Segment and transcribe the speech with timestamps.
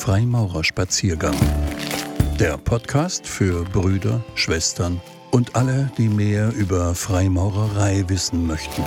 [0.00, 1.36] Freimaurerspaziergang.
[2.38, 4.98] Der Podcast für Brüder, Schwestern
[5.30, 8.82] und alle, die mehr über Freimaurerei wissen möchten.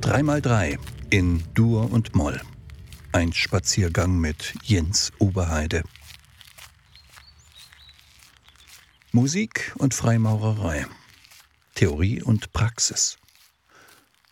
[0.00, 0.76] Dreimal drei
[1.10, 2.40] in Dur und Moll.
[3.12, 5.84] Ein Spaziergang mit Jens Oberheide.
[9.12, 10.86] Musik und Freimaurerei.
[11.76, 13.18] Theorie und Praxis.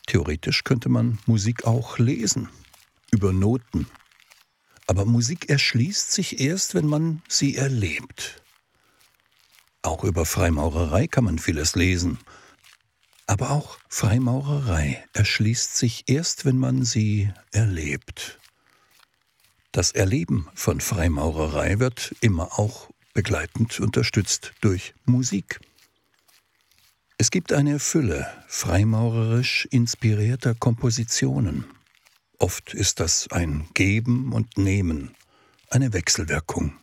[0.07, 2.49] Theoretisch könnte man Musik auch lesen,
[3.11, 3.87] über Noten.
[4.87, 8.43] Aber Musik erschließt sich erst, wenn man sie erlebt.
[9.83, 12.19] Auch über Freimaurerei kann man vieles lesen.
[13.27, 18.39] Aber auch Freimaurerei erschließt sich erst, wenn man sie erlebt.
[19.73, 25.61] Das Erleben von Freimaurerei wird immer auch begleitend unterstützt durch Musik.
[27.25, 31.65] Es gibt eine Fülle freimaurerisch inspirierter Kompositionen.
[32.39, 35.15] Oft ist das ein Geben und Nehmen,
[35.71, 36.75] eine Wechselwirkung.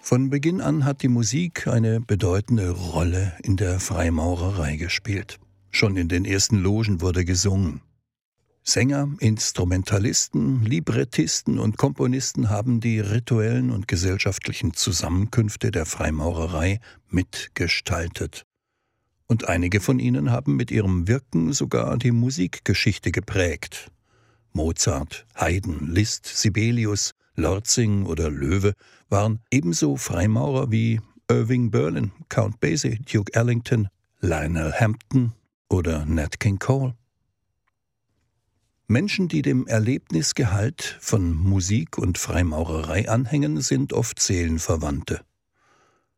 [0.00, 5.38] Von Beginn an hat die Musik eine bedeutende Rolle in der Freimaurerei gespielt.
[5.70, 7.82] Schon in den ersten Logen wurde gesungen.
[8.70, 18.46] Sänger, Instrumentalisten, Librettisten und Komponisten haben die rituellen und gesellschaftlichen Zusammenkünfte der Freimaurerei mitgestaltet.
[19.26, 23.90] Und einige von ihnen haben mit ihrem Wirken sogar die Musikgeschichte geprägt.
[24.52, 28.74] Mozart, Haydn, Liszt, Sibelius, Lortzing oder Löwe
[29.08, 33.88] waren ebenso Freimaurer wie Irving Berlin, Count Basie, Duke Ellington,
[34.20, 35.32] Lionel Hampton
[35.68, 36.94] oder Nat King Cole.
[38.90, 45.20] Menschen, die dem Erlebnisgehalt von Musik und Freimaurerei anhängen, sind oft Seelenverwandte.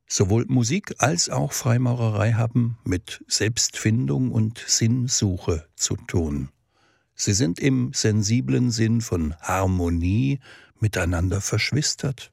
[0.09, 6.49] Sowohl Musik als auch Freimaurerei haben mit Selbstfindung und Sinnsuche zu tun.
[7.15, 10.41] Sie sind im sensiblen Sinn von Harmonie
[10.81, 12.33] miteinander verschwistert.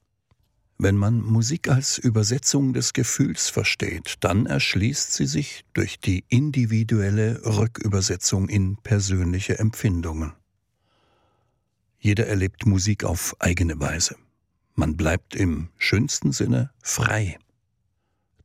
[0.82, 7.42] Wenn man Musik als Übersetzung des Gefühls versteht, dann erschließt sie sich durch die individuelle
[7.44, 10.32] Rückübersetzung in persönliche Empfindungen.
[11.98, 14.16] Jeder erlebt Musik auf eigene Weise.
[14.74, 17.36] Man bleibt im schönsten Sinne frei.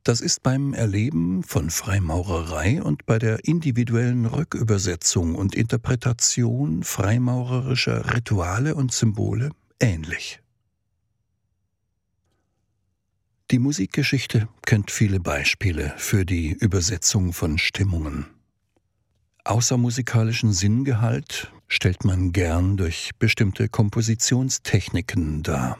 [0.02, 8.74] Das ist beim Erleben von Freimaurerei und bei der individuellen Rückübersetzung und Interpretation freimaurerischer Rituale
[8.74, 10.42] und Symbole ähnlich.
[13.52, 18.26] Die Musikgeschichte kennt viele Beispiele für die Übersetzung von Stimmungen.
[19.44, 25.78] Außer musikalischen Sinngehalt stellt man gern durch bestimmte Kompositionstechniken dar.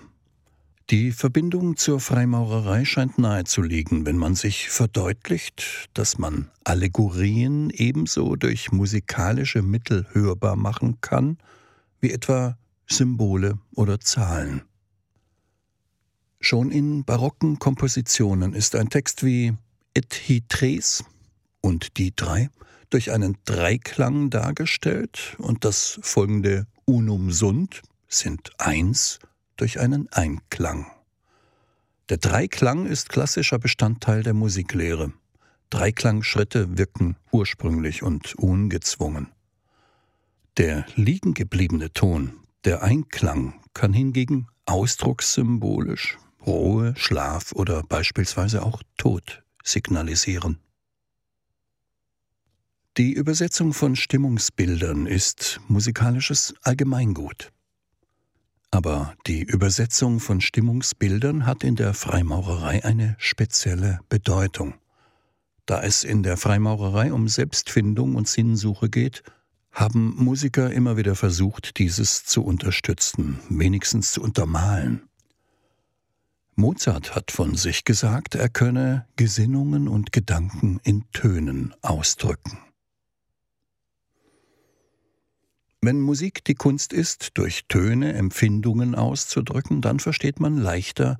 [0.90, 8.70] Die Verbindung zur Freimaurerei scheint nahezulegen, wenn man sich verdeutlicht, dass man Allegorien ebenso durch
[8.70, 11.38] musikalische Mittel hörbar machen kann,
[12.00, 12.56] wie etwa
[12.86, 14.62] Symbole oder Zahlen.
[16.40, 19.54] Schon in barocken Kompositionen ist ein Text wie
[19.94, 21.04] Et hi tres
[21.60, 22.50] und die drei
[22.90, 29.18] durch einen Dreiklang dargestellt und das folgende Unum sunt sind eins
[29.56, 30.86] durch einen Einklang.
[32.08, 35.12] Der Dreiklang ist klassischer Bestandteil der Musiklehre.
[35.70, 39.32] Dreiklangschritte wirken ursprünglich und ungezwungen.
[40.58, 49.42] Der liegen gebliebene Ton, der Einklang, kann hingegen ausdruckssymbolisch Ruhe, Schlaf oder beispielsweise auch Tod
[49.62, 50.58] signalisieren.
[52.96, 57.52] Die Übersetzung von Stimmungsbildern ist musikalisches Allgemeingut.
[58.70, 64.74] Aber die Übersetzung von Stimmungsbildern hat in der Freimaurerei eine spezielle Bedeutung.
[65.66, 69.22] Da es in der Freimaurerei um Selbstfindung und Sinnsuche geht,
[69.72, 75.02] haben Musiker immer wieder versucht, dieses zu unterstützen, wenigstens zu untermalen.
[76.58, 82.56] Mozart hat von sich gesagt, er könne Gesinnungen und Gedanken in Tönen ausdrücken.
[85.82, 91.18] Wenn Musik die Kunst ist, durch Töne Empfindungen auszudrücken, dann versteht man leichter,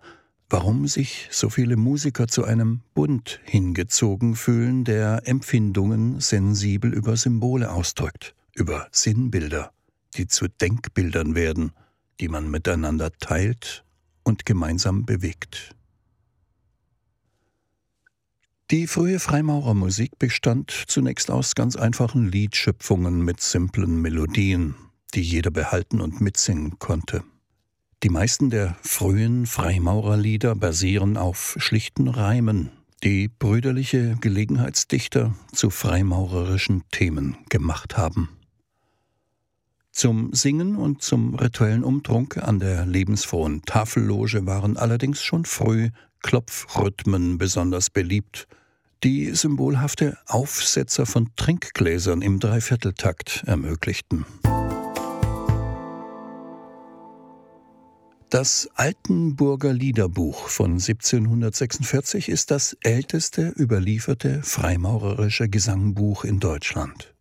[0.49, 7.71] warum sich so viele Musiker zu einem Bund hingezogen fühlen, der Empfindungen sensibel über Symbole
[7.71, 9.71] ausdrückt, über Sinnbilder,
[10.15, 11.73] die zu Denkbildern werden,
[12.21, 13.86] die man miteinander teilt
[14.27, 15.75] und gemeinsam bewegt.
[18.73, 24.75] Die frühe Freimaurermusik bestand zunächst aus ganz einfachen Liedschöpfungen mit simplen Melodien,
[25.15, 27.23] die jeder behalten und mitsingen konnte.
[28.03, 32.73] Die meisten der frühen Freimaurerlieder basieren auf schlichten Reimen,
[33.05, 38.31] die brüderliche Gelegenheitsdichter zu freimaurerischen Themen gemacht haben.
[39.97, 45.89] Zum Singen und zum rituellen Umtrunk an der lebensfrohen Tafelloge waren allerdings schon früh
[46.23, 48.47] Klopfrhythmen besonders beliebt,
[49.03, 54.27] die symbolhafte Aufsetzer von Trinkgläsern im Dreivierteltakt ermöglichten.
[58.29, 67.16] Das Altenburger Liederbuch von 1746 ist das älteste überlieferte freimaurerische Gesangbuch in Deutschland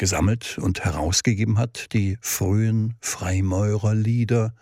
[0.00, 4.54] gesammelt und herausgegeben hat die frühen Freimaurerlieder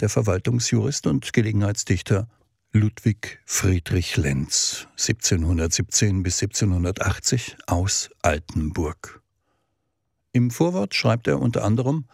[0.00, 2.28] der Verwaltungsjurist und Gelegenheitsdichter
[2.72, 9.20] Ludwig Friedrich Lenz 1717 bis 1780 aus Altenburg.
[10.32, 12.06] Im Vorwort schreibt er unter anderem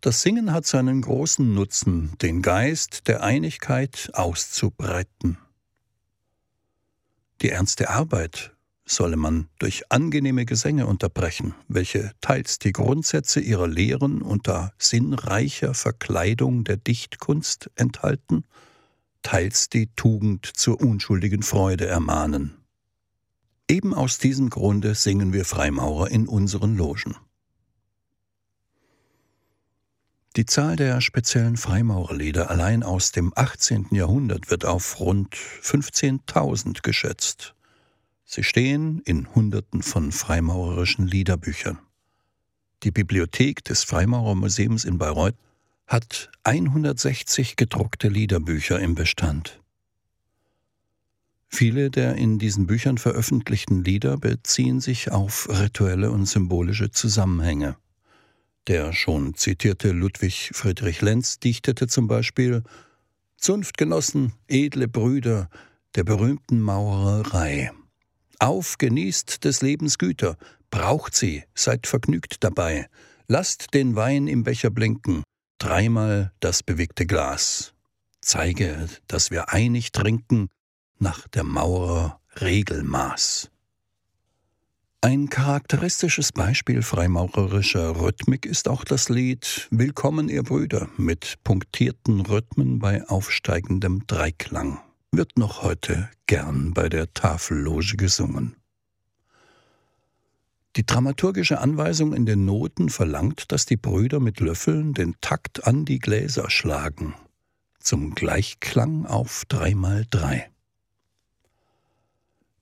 [0.00, 5.36] Das Singen hat seinen großen Nutzen, den Geist der Einigkeit auszubreiten.
[7.42, 8.53] Die ernste Arbeit
[8.86, 16.64] solle man durch angenehme Gesänge unterbrechen, welche teils die Grundsätze ihrer Lehren unter sinnreicher Verkleidung
[16.64, 18.44] der Dichtkunst enthalten,
[19.22, 22.54] teils die Tugend zur unschuldigen Freude ermahnen.
[23.68, 27.16] Eben aus diesem Grunde singen wir Freimaurer in unseren Logen.
[30.36, 33.88] Die Zahl der speziellen Freimaurerlieder allein aus dem 18.
[33.92, 37.54] Jahrhundert wird auf rund 15.000 geschätzt.
[38.24, 41.78] Sie stehen in Hunderten von freimaurerischen Liederbüchern.
[42.82, 45.36] Die Bibliothek des Freimaurermuseums in Bayreuth
[45.86, 49.60] hat 160 gedruckte Liederbücher im Bestand.
[51.48, 57.76] Viele der in diesen Büchern veröffentlichten Lieder beziehen sich auf rituelle und symbolische Zusammenhänge.
[58.66, 62.64] Der schon zitierte Ludwig Friedrich Lenz dichtete zum Beispiel
[63.36, 65.48] Zunftgenossen, edle Brüder
[65.94, 67.70] der berühmten Maurerei.
[68.44, 70.36] Auf, genießt des Lebens Güter,
[70.68, 72.90] braucht sie, seid vergnügt dabei.
[73.26, 75.22] Lasst den Wein im Becher blinken,
[75.56, 77.72] dreimal das bewegte Glas.
[78.20, 80.50] Zeige, dass wir einig trinken
[80.98, 83.50] nach der Maurer Regelmaß.
[85.00, 92.78] Ein charakteristisches Beispiel freimaurerischer Rhythmik ist auch das Lied Willkommen, ihr Brüder mit punktierten Rhythmen
[92.78, 94.83] bei aufsteigendem Dreiklang
[95.16, 98.56] wird noch heute gern bei der Tafelloge gesungen.
[100.76, 105.84] Die dramaturgische Anweisung in den Noten verlangt, dass die Brüder mit Löffeln den Takt an
[105.84, 107.14] die Gläser schlagen,
[107.78, 110.50] zum Gleichklang auf dreimal drei.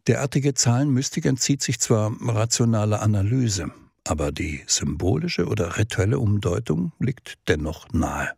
[0.06, 3.70] Derartige Zahlenmystik entzieht sich zwar rationaler Analyse,
[4.05, 8.32] aber die symbolische oder rituelle Umdeutung liegt dennoch nahe.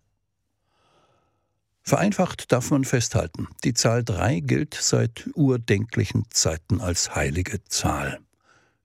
[1.86, 8.20] Vereinfacht darf man festhalten, die Zahl 3 gilt seit urdenklichen Zeiten als heilige Zahl.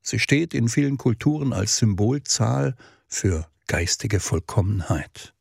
[0.02, 2.76] Sie steht in vielen Kulturen als Symbolzahl
[3.08, 5.34] für geistige Vollkommenheit.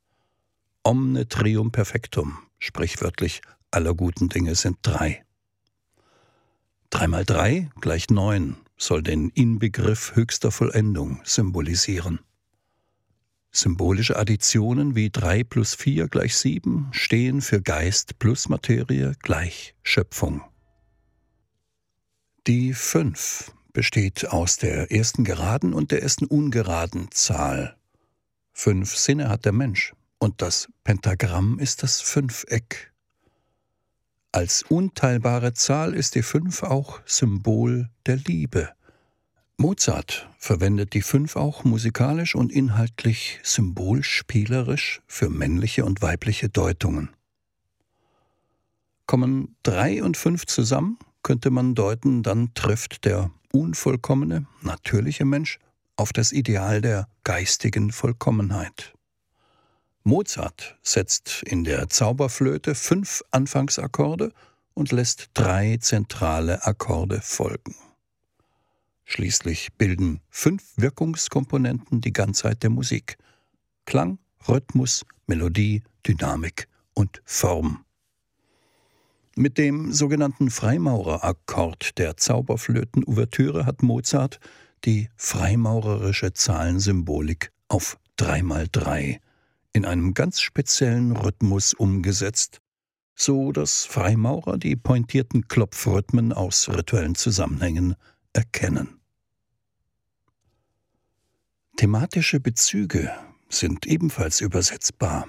[0.85, 5.25] Omne trium perfectum, sprichwörtlich aller guten Dinge sind drei.
[6.91, 12.21] Drei mal drei gleich neun soll den Inbegriff höchster Vollendung symbolisieren.
[13.51, 20.43] Symbolische Additionen wie 3 plus 4 gleich 7 stehen für Geist plus Materie gleich Schöpfung.
[22.47, 27.77] Die 5 besteht aus der ersten geraden und der ersten ungeraden Zahl.
[28.53, 32.93] Fünf Sinne hat der Mensch und das Pentagramm ist das Fünfeck.
[34.33, 38.71] Als unteilbare Zahl ist die 5 auch Symbol der Liebe.
[39.61, 47.11] Mozart verwendet die Fünf auch musikalisch und inhaltlich symbolspielerisch für männliche und weibliche Deutungen.
[49.07, 55.59] Kommen drei und fünf zusammen, könnte man deuten, dann trifft der unvollkommene, natürliche Mensch
[55.97, 58.95] auf das Ideal der geistigen Vollkommenheit.
[60.05, 64.33] Mozart setzt in der Zauberflöte fünf Anfangsakkorde
[64.75, 67.75] und lässt drei zentrale Akkorde folgen.
[69.11, 73.17] Schließlich bilden fünf Wirkungskomponenten die Ganzheit der Musik.
[73.87, 77.87] Klang, Rhythmus, Melodie, Dynamik und Form.
[79.35, 84.41] Mit dem sogenannten Freimaurerakkord der Zauberflöten-Ouvertüre hat Mozart
[84.85, 89.21] die freimaurerische Zahlensymbolik auf 3x3
[89.73, 92.61] in einem ganz speziellen Rhythmus umgesetzt,
[93.15, 97.95] so dass Freimaurer die pointierten Klopfrhythmen aus rituellen Zusammenhängen
[98.35, 98.98] erkennen.
[101.79, 103.13] Thematische Bezüge
[103.49, 105.29] sind ebenfalls übersetzbar.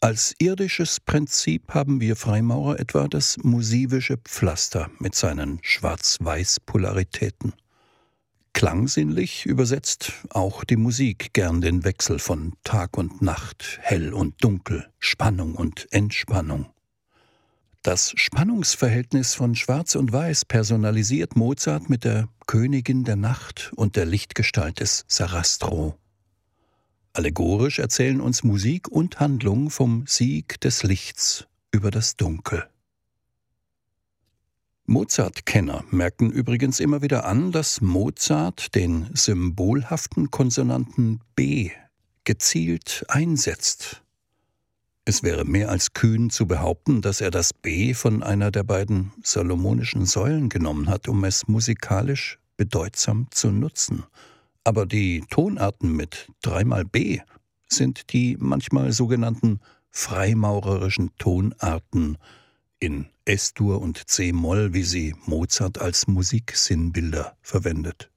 [0.00, 7.52] Als irdisches Prinzip haben wir Freimaurer etwa das musivische Pflaster mit seinen Schwarz-Weiß-Polaritäten.
[8.52, 14.88] Klangsinnlich übersetzt auch die Musik gern den Wechsel von Tag und Nacht, hell und dunkel,
[15.00, 16.66] Spannung und Entspannung.
[17.88, 24.04] Das Spannungsverhältnis von Schwarz und Weiß personalisiert Mozart mit der Königin der Nacht und der
[24.04, 25.96] Lichtgestalt des Sarastro.
[27.14, 32.68] Allegorisch erzählen uns Musik und Handlung vom Sieg des Lichts über das Dunkel.
[34.84, 41.70] Mozart-Kenner merken übrigens immer wieder an, dass Mozart den symbolhaften Konsonanten B
[42.24, 44.02] gezielt einsetzt.
[45.08, 49.10] Es wäre mehr als kühn zu behaupten, dass er das B von einer der beiden
[49.22, 54.04] salomonischen Säulen genommen hat, um es musikalisch bedeutsam zu nutzen.
[54.64, 57.20] Aber die Tonarten mit dreimal B
[57.68, 62.18] sind die manchmal sogenannten freimaurerischen Tonarten
[62.78, 68.10] in S-Dur und C-Moll, wie sie Mozart als Musiksinnbilder verwendet.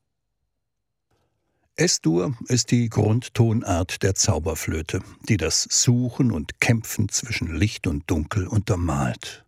[1.75, 8.47] S-Dur ist die Grundtonart der Zauberflöte, die das Suchen und Kämpfen zwischen Licht und Dunkel
[8.47, 9.45] untermalt.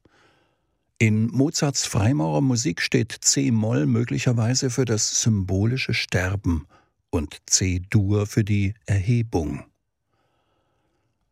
[0.98, 6.66] In Mozarts Freimaurermusik steht C-Moll möglicherweise für das symbolische Sterben
[7.10, 9.66] und C-Dur für die Erhebung.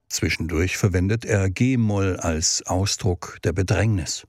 [0.09, 4.27] Zwischendurch verwendet er G-Moll als Ausdruck der Bedrängnis.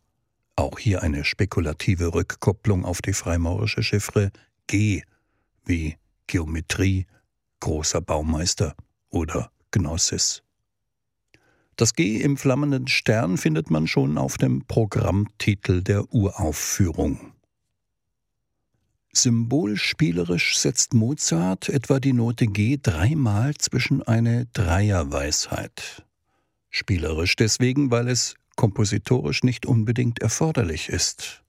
[0.54, 4.31] Auch hier eine spekulative Rückkopplung auf die freimaurische Chiffre
[4.69, 5.02] G
[5.64, 7.07] wie Geometrie,
[7.61, 8.75] großer Baumeister
[9.11, 10.43] oder Gnosis.
[11.76, 17.33] Das G im flammenden Stern findet man schon auf dem Programmtitel der Uraufführung.
[19.14, 26.05] Symbolspielerisch setzt Mozart etwa die Note G dreimal zwischen eine Dreierweisheit.
[26.71, 31.43] Spielerisch deswegen, weil es kompositorisch nicht unbedingt erforderlich ist.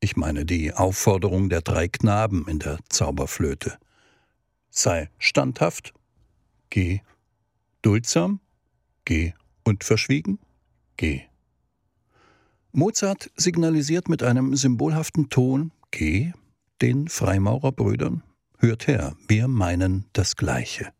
[0.00, 3.78] Ich meine die Aufforderung der drei Knaben in der Zauberflöte
[4.74, 5.94] sei standhaft,
[6.68, 7.00] G,
[7.82, 8.40] duldsam,
[9.04, 9.32] G
[9.64, 10.38] und verschwiegen,
[10.96, 11.22] G.
[12.72, 16.32] Mozart signalisiert mit einem symbolhaften Ton G
[16.82, 18.24] den Freimaurerbrüdern,
[18.58, 20.92] hört her, wir meinen das Gleiche.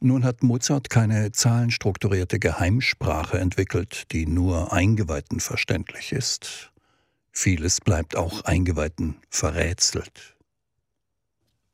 [0.00, 6.70] Nun hat Mozart keine zahlenstrukturierte Geheimsprache entwickelt, die nur Eingeweihten verständlich ist.
[7.32, 10.37] Vieles bleibt auch Eingeweihten verrätselt.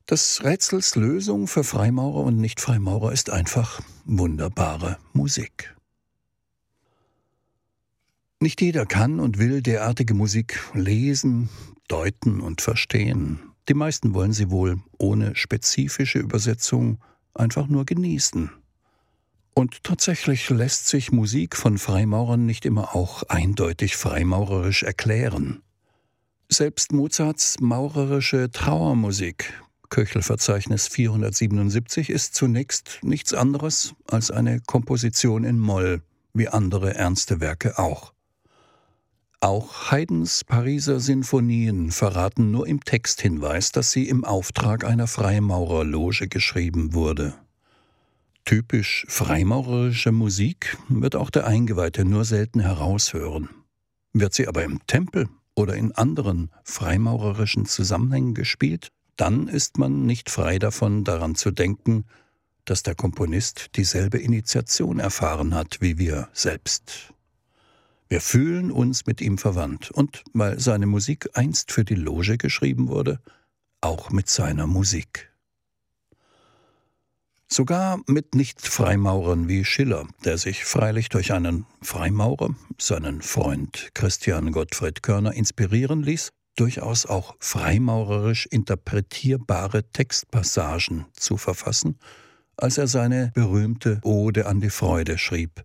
[0.07, 5.75] Das Rätsels Lösung für Freimaurer und Nicht-Freimaurer ist einfach wunderbare Musik.
[8.39, 11.49] Nicht jeder kann und will derartige Musik lesen,
[11.89, 13.39] deuten und verstehen.
[13.71, 16.99] Die meisten wollen sie wohl ohne spezifische Übersetzung
[17.33, 18.51] einfach nur genießen.
[19.55, 25.63] Und tatsächlich lässt sich Musik von Freimaurern nicht immer auch eindeutig freimaurerisch erklären.
[26.51, 29.64] Selbst Mozarts maurerische Trauermusik
[29.95, 37.79] Köchelverzeichnis 477 ist zunächst nichts anderes als eine Komposition in Moll, wie andere ernste Werke
[37.79, 38.13] auch.
[39.39, 46.95] Auch Haydns Pariser Sinfonien verraten nur im Texthinweis, dass sie im Auftrag einer Freimaurerloge geschrieben
[46.95, 47.35] wurde.
[48.45, 53.49] Typisch freimaurerische Musik wird auch der Eingeweihte nur selten heraushören.
[54.13, 60.31] Wird sie aber im Tempel oder in anderen freimaurerischen Zusammenhängen gespielt, dann ist man nicht
[60.31, 62.05] frei davon, daran zu denken,
[62.65, 67.13] dass der Komponist dieselbe Initiation erfahren hat wie wir selbst.
[68.09, 72.89] Wir fühlen uns mit ihm verwandt und, weil seine Musik einst für die Loge geschrieben
[72.89, 73.21] wurde,
[73.81, 75.31] auch mit seiner Musik.
[77.47, 85.03] Sogar mit Nicht-Freimaurern wie Schiller, der sich freilich durch einen Freimaurer, seinen Freund Christian Gottfried
[85.03, 91.99] Körner, inspirieren ließ, durchaus auch freimaurerisch interpretierbare Textpassagen zu verfassen,
[92.57, 95.65] als er seine berühmte Ode an die Freude schrieb,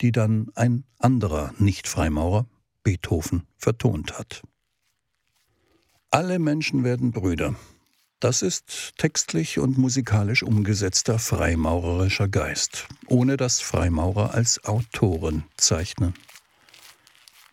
[0.00, 2.46] die dann ein anderer Nicht-Freimaurer,
[2.82, 4.42] Beethoven, vertont hat.
[6.10, 7.54] Alle Menschen werden Brüder.
[8.20, 16.14] Das ist textlich und musikalisch umgesetzter freimaurerischer Geist, ohne dass Freimaurer als Autoren zeichnen.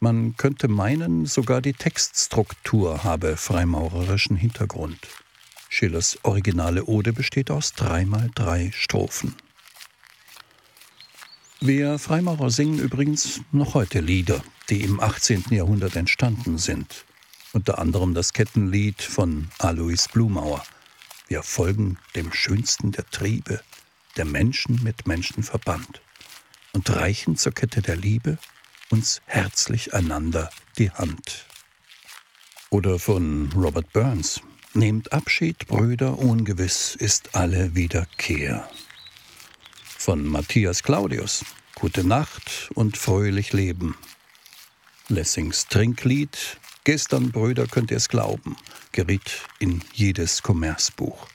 [0.04, 4.98] Man könnte meinen, sogar die Textstruktur habe freimaurerischen Hintergrund.
[5.70, 9.36] Schillers originale Ode besteht aus dreimal drei Strophen.
[11.60, 15.44] Wir Freimaurer singen übrigens noch heute Lieder, die im 18.
[15.52, 17.06] Jahrhundert entstanden sind.
[17.54, 20.64] Unter anderem das Kettenlied von Alois Blumauer.
[21.28, 23.62] Wir folgen dem schönsten der Triebe,
[24.18, 26.02] der Menschen mit Menschen verbannt.
[26.74, 28.40] und reichen zur Kette der Liebe
[28.92, 31.46] uns herzlich einander die Hand.
[32.70, 34.42] Oder von Robert Burns.
[34.74, 38.70] Nehmt Abschied, Brüder, ungewiss ist alle Wiederkehr.
[39.84, 41.44] Von Matthias Claudius.
[41.76, 43.98] Gute Nacht und fröhlich leben.
[45.10, 46.58] Lessings Trinklied.
[46.84, 48.56] Gestern, Brüder, könnt ihr es glauben,
[48.92, 51.28] geriet in jedes Kommerzbuch.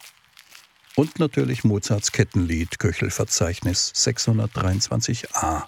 [0.96, 5.64] Und natürlich Mozarts Kettenlied Köchelverzeichnis 623a,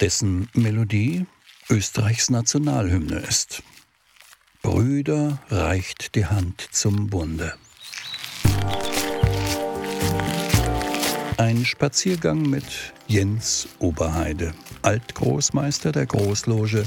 [0.00, 1.26] dessen Melodie
[1.68, 3.62] Österreichs Nationalhymne ist.
[4.62, 7.54] Brüder reicht die Hand zum Bunde.
[11.38, 12.64] Ein Spaziergang mit
[13.06, 16.84] Jens Oberheide, Altgroßmeister der Großloge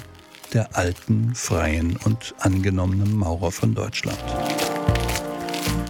[0.53, 4.17] der alten, freien und angenommenen Maurer von Deutschland.